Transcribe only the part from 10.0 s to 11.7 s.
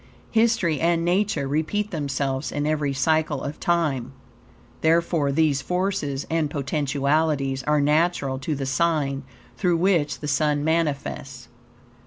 the Sun manifests.